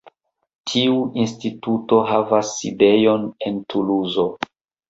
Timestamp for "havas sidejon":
2.13-3.31